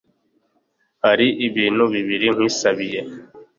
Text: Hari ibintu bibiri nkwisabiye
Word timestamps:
Hari 1.05 1.27
ibintu 1.47 1.83
bibiri 1.93 2.27
nkwisabiye 2.33 2.99